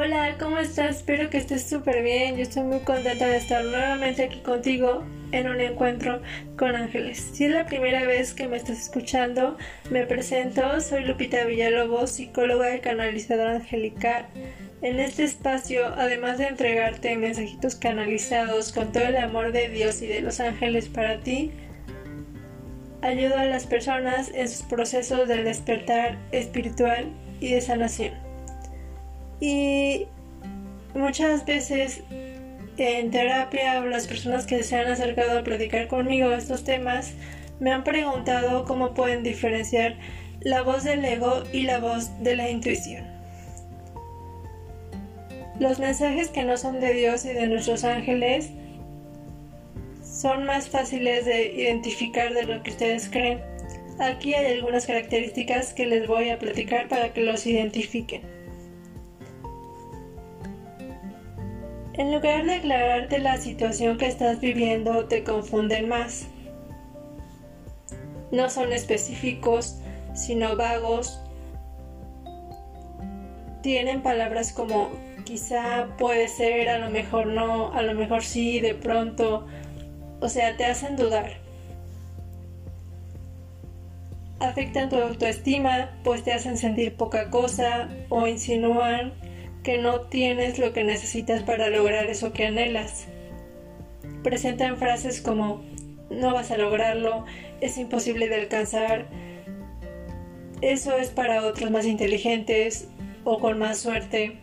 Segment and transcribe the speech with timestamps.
[0.00, 0.98] Hola, ¿cómo estás?
[0.98, 2.36] Espero que estés súper bien.
[2.36, 5.02] Yo estoy muy contenta de estar nuevamente aquí contigo
[5.32, 6.22] en un encuentro
[6.56, 7.30] con ángeles.
[7.32, 9.58] Si es la primera vez que me estás escuchando,
[9.90, 10.80] me presento.
[10.80, 14.28] Soy Lupita Villalobos, psicóloga y canalizadora angelical.
[14.82, 20.06] En este espacio, además de entregarte mensajitos canalizados con todo el amor de Dios y
[20.06, 21.50] de los ángeles para ti,
[23.02, 27.06] ayudo a las personas en sus procesos de despertar espiritual
[27.40, 28.27] y de sanación.
[29.40, 30.06] Y
[30.94, 32.02] muchas veces
[32.76, 37.12] en terapia las personas que se han acercado a platicar conmigo estos temas
[37.60, 39.96] me han preguntado cómo pueden diferenciar
[40.40, 43.04] la voz del ego y la voz de la intuición.
[45.58, 48.50] Los mensajes que no son de Dios y de nuestros ángeles
[50.04, 53.40] son más fáciles de identificar de lo que ustedes creen.
[53.98, 58.37] Aquí hay algunas características que les voy a platicar para que los identifiquen.
[61.98, 66.28] En lugar de aclararte la situación que estás viviendo, te confunden más.
[68.30, 69.80] No son específicos,
[70.14, 71.20] sino vagos.
[73.62, 74.90] Tienen palabras como
[75.24, 79.48] quizá puede ser, a lo mejor no, a lo mejor sí, de pronto.
[80.20, 81.32] O sea, te hacen dudar.
[84.38, 89.14] Afectan tu autoestima, pues te hacen sentir poca cosa o insinúan
[89.68, 93.06] que no tienes lo que necesitas para lograr eso que anhelas.
[94.22, 95.62] Presentan frases como
[96.08, 97.26] no vas a lograrlo,
[97.60, 99.08] es imposible de alcanzar,
[100.62, 102.88] eso es para otros más inteligentes
[103.24, 104.38] o con más suerte.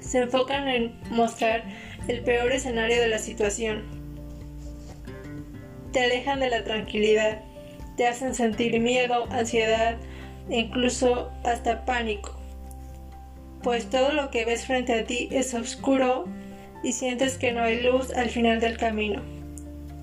[0.00, 1.64] Se enfocan en mostrar
[2.08, 3.82] el peor escenario de la situación.
[5.92, 7.42] Te alejan de la tranquilidad,
[7.98, 9.98] te hacen sentir miedo, ansiedad
[10.48, 12.43] e incluso hasta pánico
[13.64, 16.26] pues todo lo que ves frente a ti es oscuro
[16.82, 19.22] y sientes que no hay luz al final del camino.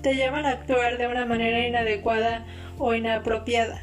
[0.02, 2.44] Te llevan a actuar de una manera inadecuada
[2.76, 3.80] o inapropiada.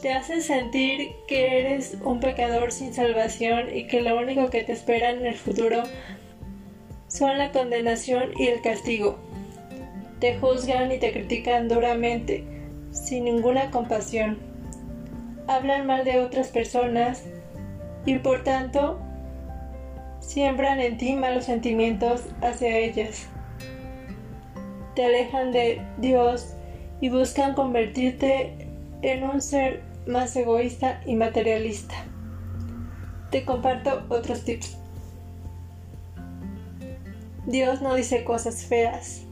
[0.00, 4.72] Te hacen sentir que eres un pecador sin salvación y que lo único que te
[4.72, 5.82] espera en el futuro
[7.16, 9.16] son la condenación y el castigo.
[10.20, 12.44] Te juzgan y te critican duramente,
[12.90, 14.38] sin ninguna compasión.
[15.46, 17.24] Hablan mal de otras personas
[18.04, 18.98] y por tanto
[20.20, 23.26] siembran en ti malos sentimientos hacia ellas.
[24.94, 26.54] Te alejan de Dios
[27.00, 28.68] y buscan convertirte
[29.00, 31.94] en un ser más egoísta y materialista.
[33.30, 34.85] Te comparto otros tips.
[37.46, 39.24] Dios no dice cosas feas,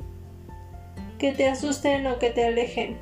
[1.19, 2.97] que te asusten o que te alejen,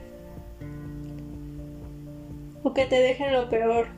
[2.62, 3.88] o que te dejen lo peor.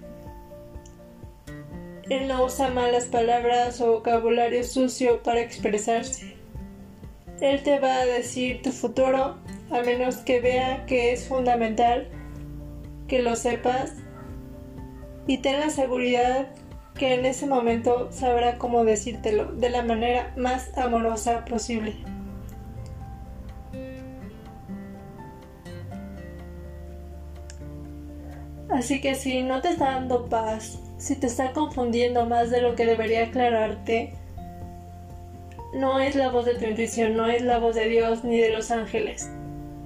[2.11, 6.35] Él no usa malas palabras o vocabulario sucio para expresarse.
[7.41, 9.37] Él te va a decir tu futuro
[9.71, 12.09] a menos que vea que es fundamental
[13.07, 13.93] que lo sepas
[15.29, 16.49] y ten la seguridad
[16.95, 21.95] que en ese momento sabrá cómo decírtelo de la manera más amorosa posible.
[28.71, 32.75] Así que si no te está dando paz, si te está confundiendo más de lo
[32.75, 34.15] que debería aclararte,
[35.75, 38.51] no es la voz de tu intuición, no es la voz de Dios ni de
[38.51, 39.31] los ángeles,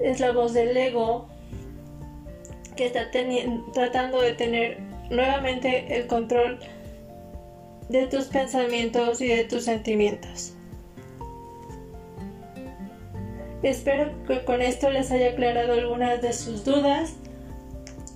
[0.01, 1.29] es la voz del ego
[2.77, 3.11] que está
[3.73, 4.79] tratando de tener
[5.11, 6.59] nuevamente el control
[7.89, 10.55] de tus pensamientos y de tus sentimientos.
[13.63, 17.15] Espero que con esto les haya aclarado algunas de sus dudas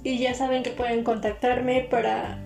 [0.04, 2.38] y ya saben que pueden contactarme para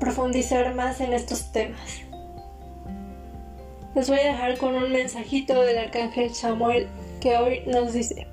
[0.00, 2.00] profundizar más en estos temas.
[3.94, 6.86] Les voy a dejar con un mensajito del arcángel Samuel
[7.20, 8.26] que hoy nos dice,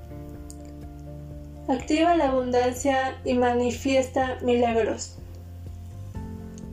[1.68, 5.18] activa la abundancia y manifiesta milagros.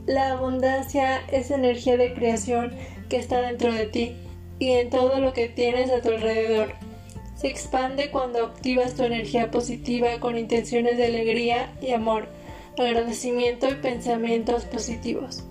[0.06, 2.74] La abundancia es energía de creación
[3.08, 4.16] que está dentro de ti
[4.60, 6.74] y en todo lo que tienes a tu alrededor.
[7.36, 12.28] Se expande cuando activas tu energía positiva con intenciones de alegría y amor,
[12.78, 15.46] agradecimiento y pensamientos positivos.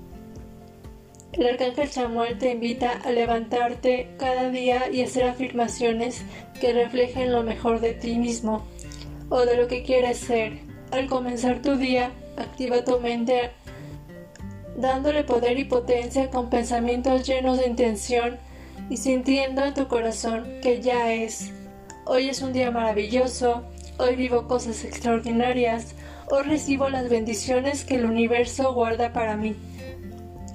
[1.33, 6.23] El arcángel Samuel te invita a levantarte cada día y hacer afirmaciones
[6.61, 8.67] que reflejen lo mejor de ti mismo
[9.31, 10.61] o de lo que quieres ser.
[10.91, 13.51] Al comenzar tu día, activa tu mente
[14.77, 18.39] dándole poder y potencia con pensamientos llenos de intención
[18.91, 21.53] y sintiendo en tu corazón que ya es.
[22.05, 23.63] Hoy es un día maravilloso,
[23.99, 25.95] hoy vivo cosas extraordinarias,
[26.31, 29.55] hoy recibo las bendiciones que el universo guarda para mí.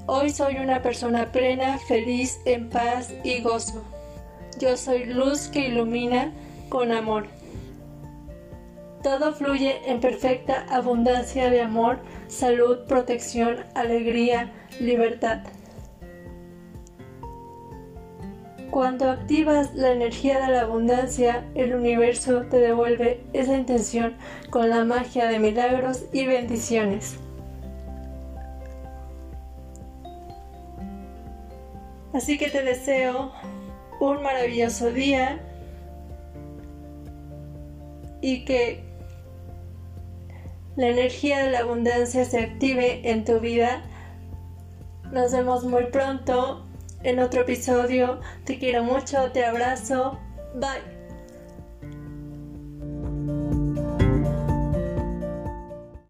[0.06, 3.84] Hoy soy una persona plena, feliz, en paz y gozo.
[4.60, 6.31] Yo soy luz que ilumina
[6.69, 7.28] con amor.
[9.07, 14.51] Todo fluye en perfecta abundancia de amor, salud, protección, alegría,
[14.81, 15.44] libertad.
[18.69, 24.18] Cuando activas la energía de la abundancia, el universo te devuelve esa intención
[24.50, 27.18] con la magia de milagros y bendiciones.
[32.12, 33.31] Así que te deseo
[34.01, 35.39] un maravilloso día
[38.19, 38.87] y que
[40.78, 43.82] la energía de la abundancia se active en tu vida.
[45.12, 46.66] Nos vemos muy pronto
[47.04, 48.22] en otro episodio.
[48.46, 50.20] Te quiero mucho, te abrazo.
[50.56, 50.97] Bye.